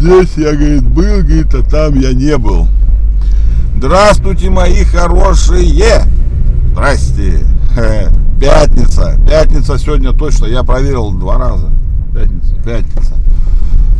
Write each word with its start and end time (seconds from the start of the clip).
здесь 0.00 0.30
я, 0.36 0.52
говорит, 0.52 0.82
был, 0.84 1.22
говорит, 1.22 1.54
а 1.54 1.62
там 1.62 1.98
я 1.98 2.12
не 2.12 2.36
был. 2.38 2.68
Здравствуйте, 3.76 4.50
мои 4.50 4.84
хорошие! 4.84 6.02
Здрасте! 6.72 7.44
Пятница. 8.40 9.18
Пятница 9.28 9.78
сегодня 9.78 10.12
точно. 10.12 10.46
Я 10.46 10.62
проверил 10.62 11.12
два 11.12 11.36
раза. 11.38 11.70
Пятница, 12.14 12.54
пятница. 12.64 13.14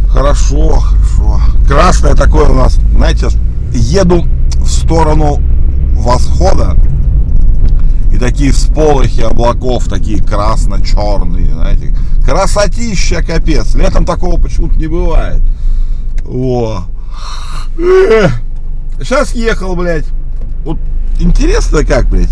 Хорошо, 0.08 0.80
хорошо. 0.80 1.40
Красное 1.68 2.14
такое 2.14 2.48
у 2.48 2.54
нас. 2.54 2.78
Знаете, 2.94 3.28
еду 3.72 4.24
в 4.56 4.66
сторону 4.66 5.40
восхода. 5.94 6.76
И 8.12 8.18
такие 8.18 8.52
всполохи 8.52 9.20
облаков, 9.20 9.86
такие 9.88 10.22
красно-черные, 10.22 11.52
знаете. 11.52 11.94
Красотища, 12.24 13.22
капец. 13.22 13.74
Летом 13.74 14.04
такого 14.04 14.40
почему-то 14.40 14.76
не 14.76 14.86
бывает. 14.86 15.42
О. 16.26 16.84
Сейчас 18.98 19.34
ехал, 19.34 19.76
блядь. 19.76 20.06
Вот 20.64 20.78
интересно 21.18 21.84
как, 21.84 22.08
блядь. 22.08 22.30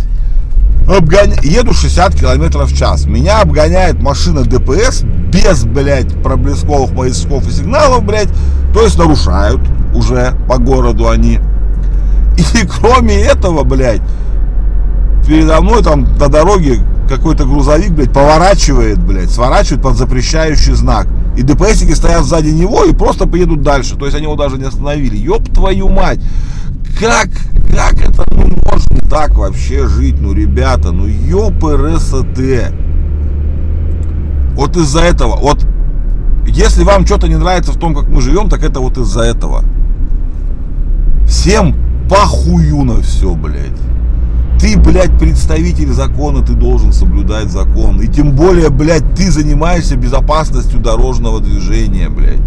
Обгоня... 0.89 1.37
Еду 1.43 1.75
60 1.75 2.15
километров 2.15 2.71
в 2.71 2.77
час. 2.77 3.05
Меня 3.07 3.43
обгоняет 3.43 4.01
машина 4.01 4.43
ДПС 4.45 5.03
без, 5.03 5.65
блядь, 5.65 6.23
проблесковых 6.23 6.93
маячков 6.93 7.47
и 7.47 7.51
сигналов, 7.51 8.05
блядь. 8.05 8.31
То 8.73 8.83
есть 8.83 8.99
нарушают 8.99 9.61
уже 9.95 10.35
по 10.49 10.59
городу 10.59 11.09
они. 11.09 11.41
И 12.39 12.67
кроме 12.67 13.21
этого, 13.21 13.65
блядь, 13.65 14.03
передо 15.27 15.61
мной 15.61 15.83
там 15.83 16.05
на 16.19 16.29
дороге 16.29 16.79
какой-то 17.09 17.45
грузовик, 17.45 17.91
блядь, 17.91 18.13
поворачивает, 18.13 18.99
блядь, 18.99 19.31
сворачивает 19.31 19.83
под 19.83 19.97
запрещающий 19.97 20.75
знак. 20.75 21.07
И 21.39 21.43
ДПСники 21.45 21.93
стоят 21.93 22.25
сзади 22.25 22.49
него 22.49 22.85
и 22.85 22.93
просто 22.93 23.29
поедут 23.29 23.63
дальше. 23.63 23.95
То 23.97 24.07
есть 24.07 24.17
они 24.17 24.25
его 24.25 24.35
даже 24.35 24.59
не 24.59 24.65
остановили. 24.65 25.17
Ёб 25.17 25.49
твою 25.49 25.89
мать! 25.89 26.19
Как, 26.99 27.29
как 27.71 27.95
это 28.01 28.25
ну, 28.33 28.53
можно 28.69 29.09
так 29.09 29.37
вообще 29.37 29.87
жить? 29.87 30.21
Ну, 30.21 30.33
ребята, 30.33 30.91
ну 30.91 31.07
ёпрст. 31.07 32.13
Вот 34.57 34.77
из-за 34.77 35.01
этого, 35.01 35.37
вот 35.37 35.65
если 36.49 36.83
вам 36.83 37.07
что-то 37.07 37.29
не 37.29 37.37
нравится 37.37 37.71
в 37.71 37.79
том, 37.79 37.95
как 37.95 38.09
мы 38.09 38.21
живем, 38.21 38.49
так 38.49 38.65
это 38.65 38.81
вот 38.81 38.99
из-за 38.99 39.21
этого. 39.21 39.63
Всем 41.25 41.77
похую 42.11 42.83
на 42.83 43.01
все, 43.01 43.33
блядь. 43.37 43.79
Ты, 44.59 44.77
блядь, 44.77 45.17
представитель 45.19 45.93
закона, 45.93 46.45
ты 46.45 46.55
должен 46.55 46.93
соблюдать 46.93 47.51
закон. 47.51 48.01
И 48.01 48.09
тем 48.09 48.33
более, 48.33 48.71
блядь, 48.71 49.15
ты 49.15 49.31
занимаешься 49.31 49.97
безопасностью 49.97 50.81
дорожного 50.81 51.41
движения, 51.41 52.09
блядь. 52.09 52.41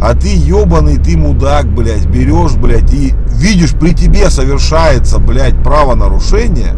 А 0.00 0.14
ты 0.14 0.28
ебаный, 0.28 0.96
ты 0.96 1.16
мудак, 1.16 1.66
блядь, 1.72 2.06
берешь, 2.06 2.54
блядь, 2.54 2.92
и 2.92 3.14
видишь, 3.34 3.74
при 3.74 3.92
тебе 3.92 4.28
совершается, 4.30 5.18
блядь, 5.18 5.62
правонарушение, 5.62 6.74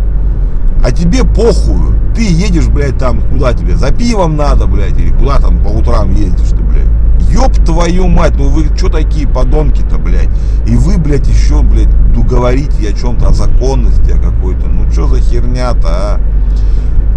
а 0.84 0.90
тебе 0.90 1.24
похую. 1.24 1.98
Ты 2.14 2.24
едешь, 2.24 2.68
блядь, 2.68 2.98
там, 2.98 3.22
куда 3.30 3.54
тебе, 3.54 3.76
за 3.76 3.90
пивом 3.90 4.36
надо, 4.36 4.66
блядь, 4.66 4.98
или 4.98 5.10
куда 5.10 5.38
там 5.38 5.62
по 5.62 5.68
утрам 5.68 6.12
ездишь 6.14 6.50
ты, 6.50 6.56
блядь. 6.56 7.01
Ёб 7.32 7.54
твою 7.64 8.08
мать, 8.08 8.34
ну 8.36 8.48
вы 8.48 8.76
что 8.76 8.88
такие 8.88 9.26
подонки-то, 9.26 9.98
блядь? 9.98 10.30
И 10.66 10.76
вы, 10.76 10.98
блядь, 10.98 11.26
еще, 11.26 11.62
блядь, 11.62 11.88
говорите 12.32 12.88
о 12.88 12.92
чем-то, 12.92 13.28
о 13.28 13.32
законности, 13.32 14.10
о 14.10 14.18
какой-то. 14.18 14.66
Ну 14.66 14.90
что 14.90 15.06
за 15.06 15.20
херня-то, 15.20 15.88
а? 15.88 16.20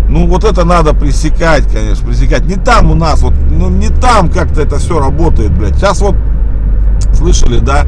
Ну 0.09 0.27
вот 0.27 0.43
это 0.43 0.66
надо 0.66 0.93
пресекать, 0.93 1.64
конечно, 1.71 2.05
пресекать. 2.05 2.45
Не 2.45 2.55
там 2.55 2.92
у 2.92 2.95
нас, 2.95 3.21
вот, 3.21 3.33
ну 3.49 3.70
не 3.70 3.89
там 3.89 4.30
как-то 4.30 4.61
это 4.61 4.77
все 4.77 4.99
работает, 4.99 5.58
блядь. 5.58 5.76
Сейчас 5.76 6.02
вот, 6.02 6.15
слышали, 7.14 7.59
да, 7.59 7.86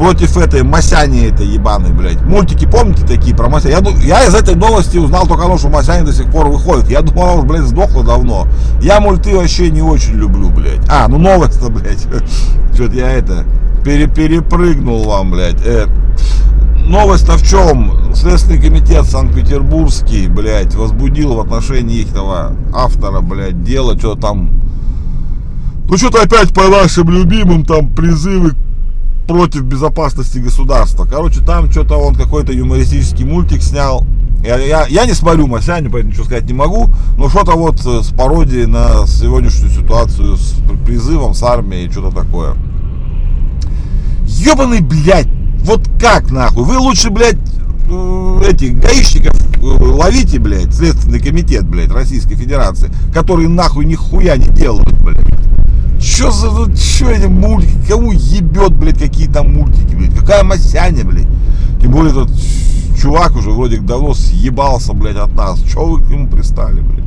против 0.00 0.38
этой 0.38 0.62
Масяни 0.62 1.26
этой 1.26 1.46
ебаной, 1.46 1.92
блядь. 1.92 2.22
Мультики, 2.22 2.64
помните 2.66 3.06
такие 3.06 3.36
про 3.36 3.50
Масяни? 3.50 3.74
Я, 4.00 4.20
я 4.20 4.26
из 4.28 4.34
этой 4.34 4.54
новости 4.54 4.96
узнал 4.96 5.26
только 5.26 5.44
то, 5.44 5.58
что 5.58 5.68
Масяни 5.68 6.06
до 6.06 6.14
сих 6.14 6.30
пор 6.30 6.48
выходит. 6.48 6.88
Я 6.88 7.02
думал, 7.02 7.24
она 7.24 7.32
уже, 7.34 7.46
блядь, 7.46 7.64
сдохла 7.64 8.02
давно. 8.02 8.48
Я 8.80 8.98
мульты 8.98 9.36
вообще 9.36 9.70
не 9.70 9.82
очень 9.82 10.14
люблю, 10.14 10.48
блядь. 10.48 10.80
А, 10.88 11.06
ну 11.06 11.18
новость-то, 11.18 11.68
блядь. 11.68 12.06
Что-то 12.74 12.94
я 12.94 13.10
это, 13.10 13.44
пере, 13.84 14.06
перепрыгнул 14.08 15.04
вам, 15.04 15.32
блядь. 15.32 15.60
Э, 15.66 15.86
новость-то 16.86 17.32
в 17.36 17.42
чем? 17.46 18.14
Следственный 18.14 18.58
комитет 18.58 19.04
Санкт-Петербургский, 19.04 20.28
блядь, 20.28 20.74
возбудил 20.76 21.34
в 21.34 21.40
отношении 21.40 21.98
их 21.98 22.08
автора, 22.72 23.20
блядь, 23.20 23.62
дело, 23.64 23.98
что 23.98 24.14
там... 24.14 24.48
Ну, 25.90 25.98
что-то 25.98 26.22
опять 26.22 26.54
по 26.54 26.68
нашим 26.68 27.10
любимым 27.10 27.66
там 27.66 27.90
призывы 27.90 28.52
против 29.30 29.62
безопасности 29.62 30.38
государства. 30.38 31.04
Короче, 31.04 31.40
там 31.40 31.70
что-то 31.70 31.96
он 31.98 32.16
какой-то 32.16 32.52
юмористический 32.52 33.24
мультик 33.24 33.62
снял. 33.62 34.04
Я, 34.44 34.58
я, 34.58 34.86
я 34.88 35.06
не 35.06 35.12
смотрю 35.12 35.46
Масяню, 35.46 35.88
поэтому 35.88 36.10
ничего 36.10 36.24
сказать 36.24 36.46
не 36.46 36.52
могу, 36.52 36.88
но 37.16 37.28
что-то 37.28 37.52
вот 37.52 37.78
с 37.78 38.12
пародией 38.12 38.66
на 38.66 39.06
сегодняшнюю 39.06 39.70
ситуацию 39.70 40.36
с 40.36 40.56
призывом, 40.84 41.34
с 41.34 41.44
армией, 41.44 41.88
что-то 41.92 42.10
такое. 42.10 42.54
Ебаный, 44.24 44.80
блядь, 44.80 45.28
вот 45.60 45.88
как 46.00 46.32
нахуй? 46.32 46.64
Вы 46.64 46.78
лучше, 46.78 47.10
блядь, 47.10 47.36
э, 47.88 48.42
этих 48.48 48.80
гаишников 48.80 49.34
э, 49.58 49.64
ловите, 49.64 50.40
блядь, 50.40 50.74
Следственный 50.74 51.20
комитет, 51.20 51.68
блядь, 51.68 51.92
Российской 51.92 52.34
Федерации, 52.34 52.90
которые 53.14 53.48
нахуй 53.48 53.84
нихуя 53.84 54.36
не 54.36 54.48
делают, 54.48 54.90
блядь. 55.02 55.39
Чё 56.00 56.30
за, 56.30 56.48
чё 56.76 57.10
эти 57.10 57.26
мультики, 57.26 57.78
кому 57.88 58.12
ебет, 58.12 58.72
блядь, 58.72 58.98
какие 58.98 59.28
там 59.28 59.54
мультики, 59.54 59.94
блядь, 59.94 60.14
какая 60.14 60.42
масяня, 60.42 61.04
блядь. 61.04 61.28
Тем 61.80 61.92
более 61.92 62.12
этот 62.12 62.30
чувак 63.00 63.36
уже 63.36 63.50
вроде 63.50 63.78
давно 63.78 64.14
съебался, 64.14 64.92
блядь, 64.94 65.16
от 65.16 65.34
нас. 65.34 65.60
Чё 65.62 65.84
вы 65.86 66.02
к 66.02 66.08
нему 66.10 66.28
пристали, 66.28 66.80
блядь? 66.80 67.04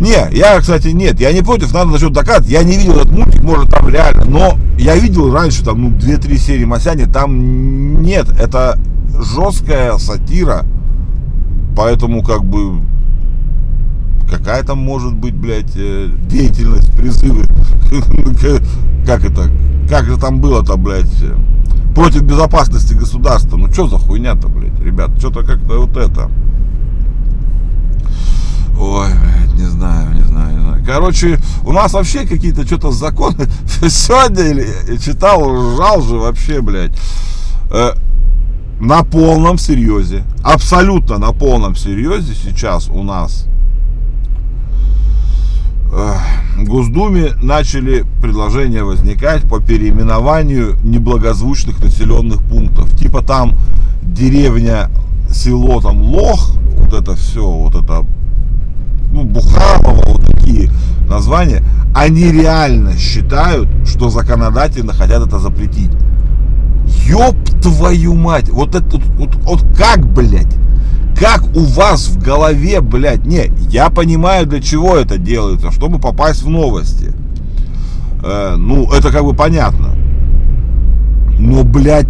Не, 0.00 0.36
я, 0.36 0.58
кстати, 0.60 0.88
нет, 0.88 1.20
я 1.20 1.32
не 1.32 1.42
против, 1.42 1.72
надо 1.72 1.92
насчет 1.92 2.12
доказать. 2.12 2.48
Я 2.48 2.62
не 2.62 2.76
видел 2.76 2.94
этот 2.94 3.10
мультик, 3.10 3.42
может 3.42 3.70
там 3.70 3.88
реально, 3.88 4.24
но 4.24 4.58
я 4.78 4.96
видел 4.96 5.32
раньше 5.32 5.64
там, 5.64 5.82
ну, 5.82 5.90
2-3 5.90 6.36
серии 6.36 6.64
Масяни, 6.64 7.04
там 7.04 8.02
нет, 8.02 8.28
это 8.40 8.78
жесткая 9.20 9.98
сатира, 9.98 10.64
поэтому 11.76 12.22
как 12.22 12.44
бы 12.44 12.80
какая 14.36 14.62
там 14.62 14.78
может 14.78 15.14
быть, 15.14 15.34
блядь, 15.34 15.76
э, 15.76 16.08
деятельность, 16.28 16.92
призывы, 16.96 17.44
как 19.06 19.24
это, 19.24 19.50
как 19.88 20.06
же 20.06 20.16
там 20.16 20.40
было-то, 20.40 20.76
блядь, 20.76 21.22
э, 21.22 21.36
против 21.94 22.22
безопасности 22.22 22.94
государства, 22.94 23.56
ну 23.56 23.72
что 23.72 23.86
за 23.86 23.98
хуйня-то, 23.98 24.48
блядь, 24.48 24.78
ребят, 24.80 25.10
что-то 25.18 25.44
как-то 25.44 25.80
вот 25.80 25.96
это, 25.96 26.30
Ой, 28.78 29.08
блядь, 29.08 29.54
не 29.54 29.66
знаю, 29.66 30.14
не 30.14 30.22
знаю, 30.24 30.56
не 30.56 30.60
знаю. 30.60 30.84
Короче, 30.84 31.38
у 31.64 31.72
нас 31.72 31.92
вообще 31.92 32.26
какие-то 32.26 32.66
что-то 32.66 32.90
законы. 32.90 33.46
Сегодня 33.88 34.98
читал, 34.98 35.42
ржал 35.48 36.02
же 36.02 36.16
вообще, 36.16 36.60
блядь. 36.60 36.92
Э, 37.70 37.92
на 38.80 39.04
полном 39.04 39.58
серьезе, 39.58 40.24
абсолютно 40.42 41.18
на 41.18 41.32
полном 41.32 41.76
серьезе 41.76 42.34
сейчас 42.34 42.88
у 42.88 43.02
нас 43.02 43.46
э, 43.46 43.53
в 45.94 46.64
Госдуме 46.64 47.34
начали 47.40 48.04
предложения 48.20 48.82
возникать 48.82 49.42
по 49.42 49.60
переименованию 49.60 50.76
неблагозвучных 50.82 51.80
населенных 51.80 52.42
пунктов. 52.42 52.90
Типа 52.98 53.22
там 53.22 53.52
деревня, 54.02 54.90
село 55.30 55.80
там 55.80 56.02
Лох, 56.02 56.56
вот 56.78 56.92
это 56.92 57.14
все, 57.14 57.48
вот 57.48 57.76
это 57.76 58.04
ну, 59.12 59.22
Бухарова, 59.24 60.02
вот 60.06 60.26
такие 60.26 60.68
названия, 61.08 61.62
они 61.94 62.24
реально 62.32 62.98
считают, 62.98 63.68
что 63.86 64.10
законодательно 64.10 64.92
хотят 64.92 65.24
это 65.24 65.38
запретить. 65.38 65.92
Ёб 67.06 67.36
твою 67.62 68.14
мать, 68.14 68.50
вот 68.50 68.74
это, 68.74 68.98
вот, 69.16 69.36
вот 69.44 69.64
как, 69.76 70.04
блядь, 70.12 70.56
как 71.18 71.44
у 71.54 71.60
вас 71.60 72.08
в 72.08 72.22
голове, 72.22 72.80
блядь, 72.80 73.24
не, 73.24 73.50
я 73.70 73.90
понимаю, 73.90 74.46
для 74.46 74.60
чего 74.60 74.96
это 74.96 75.18
делается, 75.18 75.70
чтобы 75.70 75.98
попасть 75.98 76.42
в 76.42 76.50
новости. 76.50 77.12
Э, 78.22 78.56
ну, 78.56 78.90
это 78.92 79.10
как 79.10 79.24
бы 79.24 79.34
понятно. 79.34 79.94
Но, 81.38 81.64
блядь, 81.64 82.08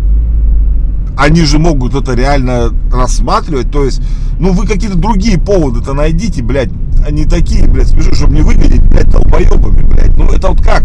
они 1.16 1.42
же 1.42 1.58
могут 1.58 1.94
это 1.94 2.14
реально 2.14 2.70
рассматривать, 2.92 3.70
то 3.70 3.84
есть, 3.84 4.00
ну, 4.38 4.52
вы 4.52 4.66
какие-то 4.66 4.96
другие 4.96 5.38
поводы-то 5.38 5.92
найдите, 5.92 6.42
блядь, 6.42 6.70
они 7.06 7.24
такие, 7.24 7.66
блядь, 7.68 7.88
смешу, 7.88 8.14
чтобы 8.14 8.34
не 8.34 8.42
выглядеть, 8.42 8.82
блядь, 8.82 9.10
долбоебами, 9.10 9.82
блядь. 9.82 10.16
Ну 10.16 10.26
это 10.30 10.48
вот 10.48 10.62
как? 10.62 10.82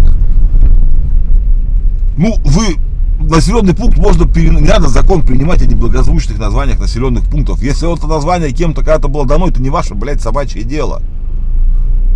Ну, 2.18 2.36
вы 2.44 2.76
населенный 3.20 3.74
пункт 3.74 3.98
можно 3.98 4.28
пере... 4.28 4.50
не 4.50 4.68
надо 4.68 4.88
закон 4.88 5.22
принимать 5.22 5.62
о 5.62 5.66
неблагозвучных 5.66 6.40
названиях 6.40 6.80
населенных 6.80 7.24
пунктов. 7.26 7.62
Если 7.62 7.86
вот 7.86 8.00
это 8.00 8.08
название 8.08 8.52
кем-то 8.52 8.82
когда-то 8.82 9.08
было 9.08 9.26
дано, 9.26 9.48
это 9.48 9.62
не 9.62 9.70
ваше, 9.70 9.96
блядь, 9.96 10.22
собачье 10.22 10.64
дело. 10.64 11.02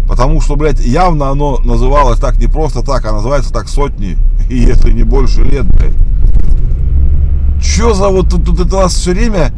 Потому 0.08 0.42
что, 0.42 0.56
блядь, 0.56 0.80
явно 0.80 1.30
оно 1.30 1.58
называлось 1.60 2.20
так 2.20 2.38
не 2.38 2.48
просто 2.48 2.82
так, 2.82 3.06
а 3.06 3.14
называется 3.14 3.54
так 3.54 3.68
сотни 3.68 4.18
если 4.50 4.92
не 4.92 5.04
больше 5.04 5.44
лет, 5.44 5.66
блядь. 5.66 5.96
Чё 7.62 7.94
за 7.94 8.10
вот 8.10 8.30
тут, 8.30 8.46
тут 8.46 8.60
это 8.60 8.76
у 8.76 8.80
нас 8.82 8.94
все 8.94 9.12
время 9.12 9.54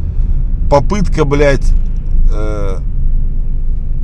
попытка, 0.70 1.24
блядь, 1.24 1.72
э, 2.32 2.78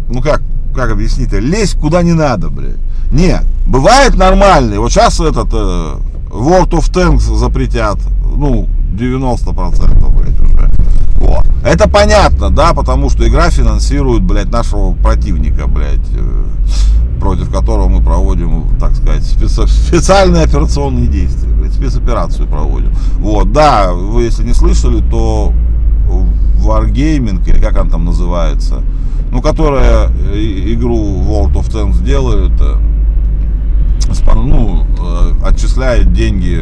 ну 0.08 0.20
как, 0.20 0.42
как 0.74 0.90
объяснить, 0.90 1.32
лезть 1.32 1.78
куда 1.78 2.02
не 2.02 2.12
надо, 2.12 2.50
блядь. 2.50 2.76
Не, 3.12 3.40
бывает 3.66 4.16
нормальный. 4.16 4.78
Вот 4.78 4.90
сейчас 4.90 5.20
этот 5.20 5.48
э, 5.52 5.96
World 6.32 6.70
of 6.70 6.90
Tanks 6.92 7.34
запретят, 7.36 7.98
ну, 8.24 8.66
90% 8.94 10.10
блядь, 10.16 10.40
уже. 10.40 10.70
Вот. 11.16 11.46
Это 11.64 11.88
понятно, 11.88 12.50
да, 12.50 12.72
потому 12.72 13.10
что 13.10 13.26
игра 13.28 13.50
финансирует, 13.50 14.22
блядь, 14.22 14.50
нашего 14.50 14.94
противника, 14.94 15.66
блядь, 15.66 16.00
э, 16.14 16.44
против 17.20 17.52
которого 17.52 17.88
мы 17.88 18.02
проводим, 18.02 18.64
так 18.80 18.96
сказать, 18.96 19.22
специ- 19.22 19.66
специальные 19.66 20.44
операционные 20.44 21.06
действия, 21.06 21.52
блядь, 21.52 21.74
спецоперацию 21.74 22.48
проводим. 22.48 22.94
Вот, 23.18 23.52
да, 23.52 23.92
вы 23.92 24.22
если 24.22 24.42
не 24.42 24.54
слышали, 24.54 25.02
то 25.10 25.52
Wargaming, 26.64 27.46
или 27.48 27.60
как 27.60 27.78
он 27.78 27.90
там 27.90 28.04
называется, 28.04 28.82
ну, 29.30 29.42
которая 29.42 30.08
игру 30.34 30.96
World 30.96 31.54
of 31.54 31.70
Tanks 31.70 32.02
делает, 32.02 32.52
э, 32.60 32.76
ну, 34.34 34.86
э, 34.98 35.32
отчисляет 35.44 36.12
деньги 36.12 36.60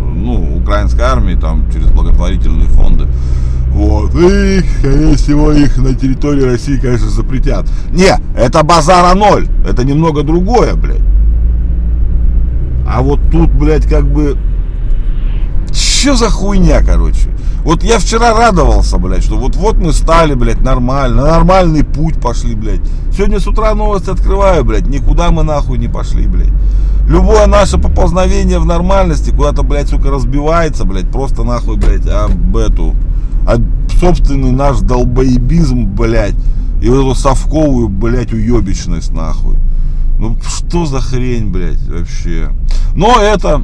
ну, 0.00 0.58
украинской 0.58 1.02
армии 1.02 1.34
там 1.34 1.70
через 1.72 1.86
благотворительные 1.90 2.68
фонды. 2.68 3.06
Вот. 3.72 4.14
И, 4.14 4.62
скорее 4.78 5.16
всего, 5.16 5.52
их 5.52 5.76
на 5.78 5.94
территории 5.94 6.42
России, 6.42 6.76
конечно, 6.76 7.08
запретят. 7.08 7.66
Не, 7.92 8.18
это 8.36 8.62
базара 8.62 9.14
ноль. 9.14 9.46
Это 9.66 9.84
немного 9.84 10.22
другое, 10.22 10.74
блядь. 10.74 11.02
А 12.86 13.00
вот 13.02 13.20
тут, 13.30 13.50
блядь, 13.50 13.86
как 13.86 14.04
бы... 14.04 14.36
Что 15.72 16.16
за 16.16 16.28
хуйня, 16.28 16.82
короче? 16.84 17.30
Вот 17.64 17.82
я 17.82 17.98
вчера 17.98 18.34
радовался, 18.34 18.96
блядь, 18.98 19.22
что 19.22 19.36
вот-вот 19.36 19.76
мы 19.76 19.92
стали, 19.92 20.34
блядь, 20.34 20.62
нормально, 20.62 21.24
нормальный 21.24 21.84
путь 21.84 22.20
пошли, 22.20 22.54
блядь. 22.54 22.80
Сегодня 23.12 23.38
с 23.38 23.46
утра 23.46 23.74
новости 23.74 24.10
открываю, 24.10 24.64
блядь, 24.64 24.86
никуда 24.86 25.30
мы 25.30 25.42
нахуй 25.42 25.78
не 25.78 25.88
пошли, 25.88 26.26
блядь. 26.26 26.52
Любое 27.06 27.46
наше 27.46 27.76
поползновение 27.76 28.58
в 28.60 28.64
нормальности 28.64 29.30
куда-то, 29.30 29.62
блядь, 29.62 29.88
сука, 29.88 30.10
разбивается, 30.10 30.84
блядь, 30.84 31.10
просто 31.10 31.42
нахуй, 31.42 31.76
блядь, 31.76 32.06
об 32.06 32.56
эту, 32.56 32.94
об 33.46 33.62
собственный 34.00 34.52
наш 34.52 34.80
долбоебизм, 34.80 35.84
блядь, 35.84 36.36
и 36.80 36.88
вот 36.88 37.00
эту 37.00 37.14
совковую, 37.14 37.88
блядь, 37.88 38.32
уебищность, 38.32 39.12
нахуй. 39.12 39.56
Ну, 40.18 40.36
что 40.42 40.86
за 40.86 41.00
хрень, 41.00 41.50
блядь, 41.50 41.86
вообще. 41.88 42.50
Но 42.94 43.20
это, 43.20 43.62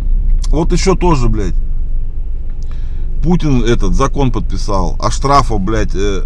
вот 0.48 0.72
еще 0.72 0.96
тоже, 0.96 1.28
блядь, 1.28 1.54
Путин 3.26 3.64
этот 3.64 3.96
закон 3.96 4.30
подписал 4.30 4.96
о 5.00 5.10
штрафах, 5.10 5.58
блядь, 5.58 5.96
э, 5.96 6.22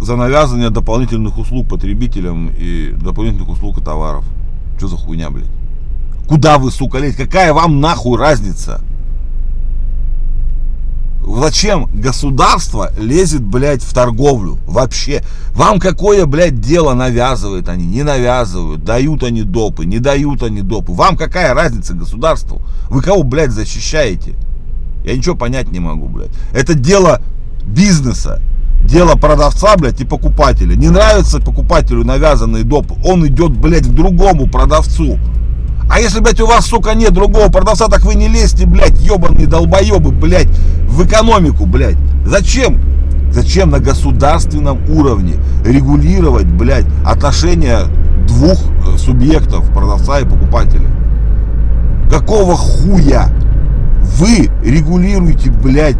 за 0.00 0.14
навязывание 0.14 0.70
дополнительных 0.70 1.36
услуг 1.36 1.66
потребителям 1.66 2.48
и 2.56 2.92
дополнительных 2.92 3.48
услуг 3.48 3.78
и 3.78 3.82
товаров. 3.82 4.24
Что 4.78 4.86
за 4.86 4.96
хуйня, 4.96 5.30
блядь? 5.30 5.48
Куда 6.28 6.58
вы, 6.58 6.70
сука, 6.70 6.98
лезть? 6.98 7.16
Какая 7.16 7.52
вам 7.52 7.80
нахуй 7.80 8.16
разница? 8.16 8.80
Зачем 11.26 11.86
государство 11.92 12.92
лезет, 13.00 13.42
блядь, 13.42 13.82
в 13.82 13.92
торговлю? 13.92 14.58
Вообще. 14.64 15.24
Вам 15.56 15.80
какое, 15.80 16.24
блядь, 16.24 16.60
дело 16.60 16.94
навязывают 16.94 17.68
они? 17.68 17.84
Не 17.84 18.04
навязывают. 18.04 18.84
Дают 18.84 19.24
они 19.24 19.42
допы, 19.42 19.86
не 19.86 19.98
дают 19.98 20.44
они 20.44 20.62
допы. 20.62 20.92
Вам 20.92 21.16
какая 21.16 21.52
разница 21.52 21.94
государству? 21.94 22.62
Вы 22.90 23.02
кого, 23.02 23.24
блядь, 23.24 23.50
защищаете? 23.50 24.36
Я 25.04 25.16
ничего 25.16 25.36
понять 25.36 25.70
не 25.70 25.80
могу, 25.80 26.08
блядь. 26.08 26.30
Это 26.52 26.74
дело 26.74 27.20
бизнеса. 27.64 28.40
Дело 28.84 29.14
продавца, 29.14 29.76
блядь, 29.76 30.00
и 30.00 30.04
покупателя. 30.04 30.74
Не 30.74 30.90
нравится 30.90 31.40
покупателю 31.40 32.04
навязанный 32.04 32.64
доп, 32.64 32.92
он 33.04 33.26
идет, 33.26 33.52
блядь, 33.52 33.86
к 33.86 33.92
другому 33.92 34.46
продавцу. 34.46 35.18
А 35.90 36.00
если, 36.00 36.20
блядь, 36.20 36.40
у 36.40 36.46
вас, 36.46 36.66
сука, 36.66 36.94
нет 36.94 37.12
другого 37.12 37.50
продавца, 37.50 37.88
так 37.88 38.04
вы 38.04 38.14
не 38.14 38.28
лезьте, 38.28 38.66
блядь, 38.66 38.98
ебаные 39.00 39.46
долбоебы, 39.46 40.10
блядь, 40.10 40.48
в 40.88 41.04
экономику, 41.04 41.66
блядь. 41.66 41.96
Зачем? 42.26 42.80
Зачем 43.30 43.70
на 43.70 43.80
государственном 43.80 44.78
уровне 44.88 45.34
регулировать, 45.64 46.46
блядь, 46.46 46.86
отношения 47.04 47.80
двух 48.26 48.58
э, 48.86 48.96
субъектов, 48.96 49.70
продавца 49.72 50.20
и 50.20 50.24
покупателя? 50.24 50.88
Какого 52.10 52.54
хуя? 52.54 53.28
Вы 54.14 54.50
регулируете, 54.64 55.50
блядь, 55.50 55.96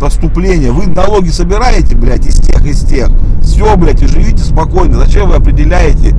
поступления. 0.00 0.72
Вы 0.72 0.86
налоги 0.86 1.28
собираете, 1.28 1.96
блядь, 1.96 2.26
из 2.26 2.36
тех, 2.36 2.64
из 2.64 2.82
тех. 2.84 3.08
Все, 3.42 3.76
блядь, 3.76 4.02
и 4.02 4.06
живите 4.06 4.42
спокойно. 4.42 4.98
Зачем 4.98 5.28
вы 5.28 5.36
определяете 5.36 6.14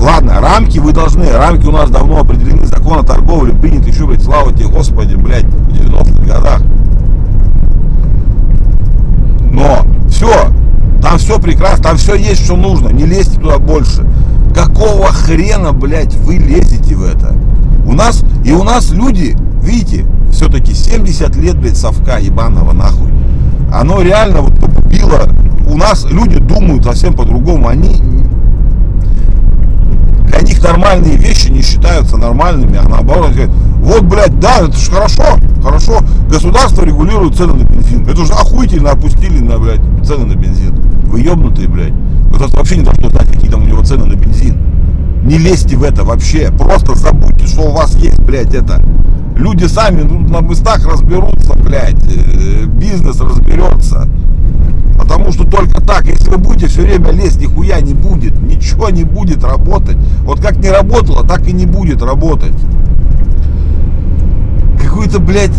Ладно, 0.00 0.40
рамки 0.40 0.78
вы 0.78 0.92
должны, 0.92 1.30
рамки 1.30 1.66
у 1.66 1.72
нас 1.72 1.90
давно 1.90 2.20
определены, 2.20 2.64
закон 2.64 3.00
о 3.00 3.02
торговле 3.02 3.52
принят 3.52 3.86
еще, 3.86 4.06
блядь, 4.06 4.22
слава 4.22 4.50
тебе, 4.50 4.68
Господи, 4.68 5.14
блядь, 5.14 5.44
в 5.44 5.68
90-х 5.68 6.24
годах. 6.24 6.62
Но 9.52 9.84
все, 10.08 10.32
там 11.02 11.18
все 11.18 11.38
прекрасно, 11.38 11.84
там 11.84 11.96
все 11.98 12.14
есть, 12.14 12.44
что 12.44 12.56
нужно, 12.56 12.88
не 12.88 13.04
лезьте 13.04 13.38
туда 13.38 13.58
больше. 13.58 14.06
Какого 14.54 15.08
хрена, 15.08 15.72
блядь, 15.74 16.16
вы 16.16 16.36
лезете 16.36 16.94
в 16.94 17.04
это? 17.04 17.36
У 17.84 17.92
нас, 17.92 18.24
и 18.42 18.52
у 18.52 18.62
нас 18.62 18.90
люди, 18.92 19.36
видите, 19.62 20.06
все-таки 20.40 20.72
70 20.72 21.36
лет, 21.36 21.58
блядь, 21.58 21.76
совка 21.76 22.16
ебаного 22.16 22.72
нахуй. 22.72 23.12
Оно 23.70 24.00
реально 24.00 24.40
вот 24.40 24.58
погубило. 24.58 25.28
У 25.68 25.76
нас 25.76 26.06
люди 26.10 26.38
думают 26.38 26.82
совсем 26.82 27.12
по-другому. 27.12 27.68
Они 27.68 27.94
для 30.28 30.40
них 30.40 30.62
нормальные 30.62 31.18
вещи 31.18 31.48
не 31.50 31.60
считаются 31.60 32.16
нормальными, 32.16 32.78
а 32.78 32.88
наоборот 32.88 33.32
вот, 33.82 34.02
блядь, 34.04 34.40
да, 34.40 34.60
это 34.60 34.72
же 34.72 34.90
хорошо, 34.90 35.24
хорошо, 35.62 35.98
государство 36.30 36.84
регулирует 36.84 37.36
цены 37.36 37.52
на 37.52 37.64
бензин. 37.64 38.08
Это 38.08 38.22
уже 38.22 38.32
охуительно 38.32 38.92
опустили 38.92 39.40
на, 39.40 39.58
блядь, 39.58 39.82
цены 40.06 40.24
на 40.24 40.36
бензин. 40.36 40.74
Вы 41.04 41.20
ебнутые, 41.20 41.68
блядь. 41.68 41.92
Государство 42.28 42.60
вообще 42.60 42.78
не 42.78 42.84
должно 42.84 43.10
знать, 43.10 43.28
какие 43.28 43.50
там 43.50 43.62
у 43.62 43.66
него 43.66 43.82
цены 43.82 44.06
на 44.06 44.14
бензин. 44.14 44.56
Не 45.22 45.36
лезьте 45.36 45.76
в 45.76 45.82
это 45.82 46.02
вообще. 46.02 46.50
Просто 46.50 46.94
забудьте, 46.94 47.46
что 47.46 47.62
у 47.62 47.72
вас 47.72 47.94
есть, 47.96 48.18
блядь, 48.20 48.54
это. 48.54 48.82
Люди 49.40 49.64
сами 49.64 50.02
ну, 50.02 50.18
на 50.18 50.42
местах 50.42 50.86
разберутся, 50.86 51.54
блядь. 51.54 52.04
Э, 52.06 52.66
бизнес 52.66 53.18
разберется. 53.20 54.06
Потому 54.98 55.32
что 55.32 55.44
только 55.44 55.80
так, 55.80 56.04
если 56.04 56.28
вы 56.28 56.36
будете 56.36 56.66
все 56.66 56.82
время 56.82 57.10
лезть, 57.10 57.40
нихуя 57.40 57.80
не 57.80 57.94
будет. 57.94 58.38
Ничего 58.38 58.90
не 58.90 59.04
будет 59.04 59.42
работать. 59.42 59.96
Вот 60.24 60.40
как 60.40 60.58
не 60.58 60.68
работало, 60.68 61.26
так 61.26 61.48
и 61.48 61.52
не 61.52 61.64
будет 61.64 62.02
работать. 62.02 62.54
Какой-то, 64.78 65.20
блядь... 65.20 65.56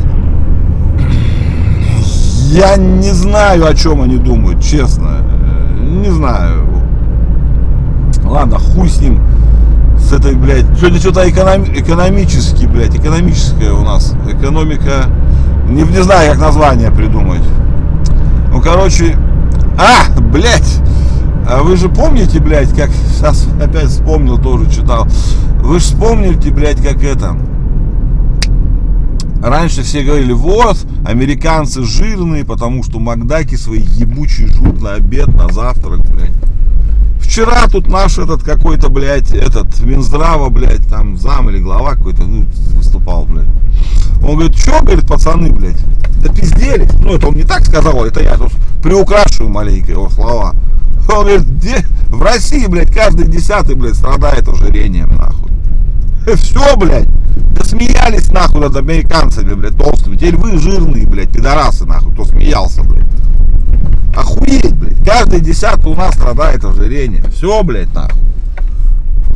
Я 2.51 2.75
не 2.75 3.11
знаю, 3.13 3.65
о 3.65 3.73
чем 3.73 4.01
они 4.01 4.17
думают, 4.17 4.61
честно. 4.61 5.25
Не 5.89 6.11
знаю. 6.11 6.67
Ладно, 8.25 8.59
хуй 8.59 8.89
с 8.89 9.01
ним 9.01 9.19
с 10.11 10.13
этой, 10.13 10.35
блядь, 10.35 10.65
сегодня 10.77 10.99
что-то 10.99 11.29
экономи 11.29 11.69
экономически, 11.73 12.65
блядь, 12.65 12.93
экономическая 12.93 13.71
у 13.71 13.81
нас 13.81 14.13
экономика, 14.29 15.05
не, 15.69 15.83
не 15.83 16.03
знаю, 16.03 16.31
как 16.31 16.41
название 16.41 16.91
придумать. 16.91 17.43
Ну, 18.51 18.59
короче, 18.59 19.15
а, 19.79 20.11
блядь, 20.19 20.81
а 21.49 21.63
вы 21.63 21.77
же 21.77 21.87
помните, 21.87 22.41
блядь, 22.41 22.75
как, 22.75 22.89
сейчас 23.15 23.47
опять 23.63 23.87
вспомнил, 23.87 24.37
тоже 24.37 24.69
читал, 24.69 25.07
вы 25.61 25.75
же 25.75 25.85
вспомните, 25.85 26.51
блядь, 26.51 26.85
как 26.85 27.01
это, 27.01 27.37
Раньше 29.41 29.81
все 29.81 30.03
говорили, 30.03 30.33
вот, 30.33 30.77
американцы 31.05 31.83
жирные, 31.83 32.43
потому 32.43 32.83
что 32.83 32.99
макдаки 32.99 33.55
свои 33.55 33.79
ебучие 33.79 34.49
жрут 34.49 34.81
на 34.81 34.95
обед, 34.95 35.29
на 35.29 35.47
завтрак, 35.47 36.01
блядь. 36.11 36.35
Вчера 37.21 37.67
тут 37.67 37.87
наш 37.87 38.17
этот 38.17 38.43
какой-то, 38.43 38.89
блядь, 38.89 39.31
этот 39.31 39.79
Минздрава, 39.81 40.49
блядь, 40.49 40.87
там 40.87 41.17
зам 41.17 41.49
или 41.49 41.59
глава 41.59 41.95
какой-то, 41.95 42.23
ну, 42.23 42.45
выступал, 42.75 43.25
блядь. 43.25 43.47
Он 44.23 44.35
говорит, 44.35 44.55
что, 44.57 44.81
говорит, 44.81 45.07
пацаны, 45.07 45.51
блядь, 45.51 45.79
да 46.21 46.33
пиздели. 46.33 46.87
Ну, 46.99 47.15
это 47.15 47.27
он 47.27 47.35
не 47.35 47.43
так 47.43 47.65
сказал, 47.65 48.05
это 48.05 48.21
я 48.21 48.35
тут 48.37 48.51
приукрашиваю 48.83 49.49
маленько 49.49 49.91
его 49.91 50.09
слова. 50.09 50.55
Он 51.09 51.25
говорит, 51.25 51.47
где? 51.47 51.85
в 52.11 52.21
России, 52.21 52.65
блядь, 52.67 52.93
каждый 52.93 53.27
десятый, 53.27 53.75
блядь, 53.75 53.95
страдает 53.95 54.47
ожирением, 54.47 55.15
нахуй. 55.15 55.51
Все, 56.35 56.75
блядь. 56.75 57.07
Да 57.55 57.63
смеялись 57.63 58.29
нахуй 58.29 58.61
над 58.61 58.75
американцами, 58.75 59.53
блядь, 59.53 59.77
толстыми. 59.77 60.17
Теперь 60.17 60.35
вы 60.35 60.59
жирные, 60.59 61.07
блядь, 61.07 61.31
пидорасы, 61.31 61.85
нахуй, 61.85 62.13
кто 62.13 62.25
смеялся, 62.25 62.83
блядь. 62.83 63.07
Охуеть, 64.15 64.73
блядь. 64.73 65.03
Каждый 65.05 65.39
десятый 65.39 65.91
у 65.91 65.95
нас 65.95 66.15
страдает 66.15 66.63
ожирением. 66.63 67.23
Все, 67.31 67.63
блядь, 67.63 67.93
нахуй. 67.93 68.21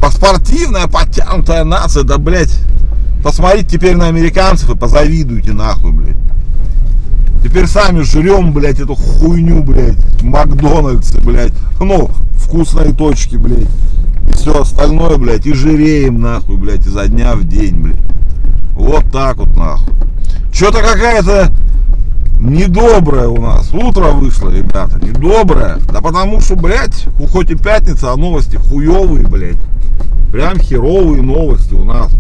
Поспортивная, 0.02 0.88
подтянутая 0.88 1.64
нация, 1.64 2.04
да, 2.04 2.18
блядь. 2.18 2.60
посмотрите 3.24 3.78
теперь 3.78 3.96
на 3.96 4.08
американцев 4.08 4.70
и 4.70 4.76
позавидуйте 4.76 5.52
нахуй, 5.52 5.92
блядь. 5.92 6.16
Теперь 7.44 7.68
сами 7.68 8.02
жрем, 8.02 8.54
блядь, 8.54 8.80
эту 8.80 8.96
хуйню, 8.96 9.64
блядь, 9.64 10.22
Макдональдсы, 10.24 11.20
блядь, 11.22 11.54
ну, 11.80 12.10
вкусные 12.38 12.92
точки, 12.92 13.36
блядь, 13.36 13.70
и 14.28 14.34
все 14.34 14.62
остальное, 14.62 15.18
блядь, 15.18 15.46
и 15.46 15.54
жиреем, 15.54 16.20
нахуй, 16.20 16.58
блядь, 16.58 16.86
изо 16.88 17.08
дня 17.08 17.36
в 17.36 17.44
день, 17.44 17.76
блядь. 17.76 18.02
Вот 18.72 19.12
так 19.12 19.38
вот, 19.38 19.56
нахуй. 19.56 19.94
Что-то 20.52 20.80
какая-то 20.80 21.52
недоброе 22.46 23.28
у 23.28 23.42
нас 23.42 23.72
утро 23.74 24.12
вышло, 24.12 24.50
ребята, 24.50 24.98
недоброе. 25.04 25.80
Да 25.92 26.02
потому 26.02 26.40
что, 26.42 26.56
блядь, 26.56 27.08
хоть 27.32 27.52
и 27.52 27.56
пятница, 27.56 28.12
а 28.12 28.18
новости 28.18 28.58
хуевые, 28.58 29.28
блядь. 29.28 29.58
Прям 30.32 30.60
херовые 30.60 31.22
новости 31.22 31.74
у 31.74 31.84
нас. 31.84 32.12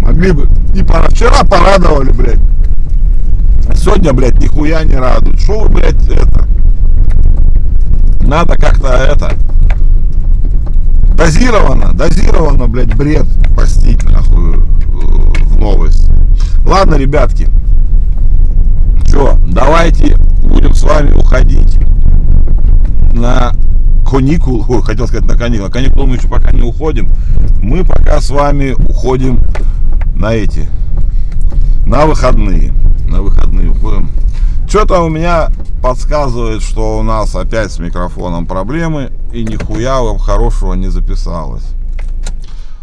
Могли 0.00 0.32
бы 0.32 0.48
и 0.74 0.82
пора. 0.82 1.08
Вчера 1.08 1.44
порадовали, 1.44 2.10
блядь. 2.12 2.40
А 3.68 3.74
сегодня, 3.74 4.12
блядь, 4.12 4.40
нихуя 4.40 4.82
не 4.84 4.96
радует. 4.96 5.40
Что 5.40 5.60
вы, 5.60 5.68
блядь, 5.68 6.08
это? 6.08 6.46
Надо 8.20 8.56
как-то 8.56 8.88
это 8.88 9.36
дозированно, 11.20 11.92
дозированно, 11.92 12.66
блядь, 12.66 12.94
бред 12.94 13.26
постить, 13.54 14.02
нахуй, 14.04 14.56
в 14.56 15.58
новости. 15.58 16.10
Ладно, 16.64 16.94
ребятки, 16.94 17.48
давайте 19.70 20.16
будем 20.42 20.74
с 20.74 20.82
вами 20.82 21.12
уходить 21.12 21.78
на 23.12 23.52
каникул, 24.04 24.66
ой, 24.68 24.82
хотел 24.82 25.06
сказать 25.06 25.26
на 25.26 25.38
каникулы, 25.38 25.68
на 25.68 25.72
каникулы 25.72 26.06
мы 26.08 26.16
еще 26.16 26.26
пока 26.26 26.50
не 26.50 26.62
уходим, 26.62 27.08
мы 27.62 27.84
пока 27.84 28.20
с 28.20 28.30
вами 28.30 28.72
уходим 28.72 29.40
на 30.16 30.34
эти, 30.34 30.68
на 31.86 32.04
выходные, 32.04 32.72
на 33.06 33.22
выходные 33.22 33.70
уходим. 33.70 34.10
Что-то 34.68 35.02
у 35.02 35.08
меня 35.08 35.50
подсказывает, 35.80 36.62
что 36.62 36.98
у 36.98 37.04
нас 37.04 37.36
опять 37.36 37.70
с 37.70 37.78
микрофоном 37.78 38.46
проблемы 38.46 39.12
и 39.32 39.44
нихуя 39.44 40.00
вам 40.00 40.18
хорошего 40.18 40.74
не 40.74 40.88
записалось. 40.88 41.74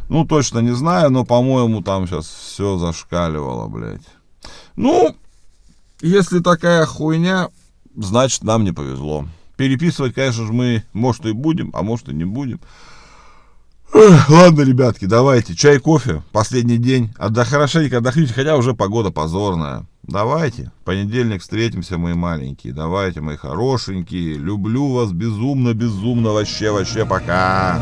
Ну, 0.07 0.23
точно 0.23 0.59
не 0.59 0.71
знаю, 0.71 1.09
но, 1.09 1.25
по-моему, 1.25 1.81
там 1.81 2.07
сейчас 2.07 2.27
все 2.27 2.77
зашкаливало, 2.77 3.67
блядь. 3.67 4.07
Ну, 4.77 5.13
если 6.01 6.39
такая 6.39 6.85
хуйня, 6.85 7.49
значит 7.95 8.43
нам 8.43 8.63
не 8.63 8.71
повезло. 8.71 9.27
Переписывать, 9.55 10.13
конечно 10.13 10.45
же, 10.45 10.53
мы, 10.53 10.83
может, 10.93 11.25
и 11.25 11.31
будем, 11.31 11.71
а 11.73 11.81
может, 11.81 12.09
и 12.09 12.13
не 12.13 12.25
будем. 12.25 12.59
Эх, 13.93 14.29
ладно, 14.29 14.61
ребятки, 14.61 15.05
давайте. 15.05 15.55
Чай, 15.55 15.79
кофе. 15.79 16.21
Последний 16.31 16.77
день. 16.77 17.13
Отдох, 17.17 17.47
хорошенько 17.47 17.97
отдохните, 17.97 18.33
хотя 18.33 18.57
уже 18.57 18.73
погода 18.73 19.11
позорная. 19.11 19.85
Давайте. 20.03 20.71
В 20.81 20.85
понедельник 20.85 21.41
встретимся, 21.41 21.97
мои 21.97 22.13
маленькие. 22.13 22.73
Давайте, 22.73 23.21
мои 23.21 23.37
хорошенькие. 23.37 24.35
Люблю 24.35 24.93
вас 24.93 25.11
безумно, 25.11 25.73
безумно. 25.73 26.31
Вообще, 26.31 26.71
вообще, 26.71 27.05
пока. 27.05 27.81